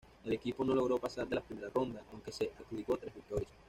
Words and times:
El 0.25 0.33
equipo 0.33 0.63
no 0.65 0.73
logró 0.73 0.97
pasar 0.97 1.27
de 1.27 1.35
la 1.35 1.41
primera 1.43 1.69
ronda, 1.69 2.01
aunque 2.11 2.31
se 2.31 2.51
adjudicó 2.59 2.97
tres 2.97 3.13
victorias. 3.13 3.51